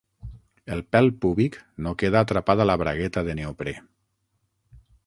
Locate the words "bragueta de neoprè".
2.85-3.79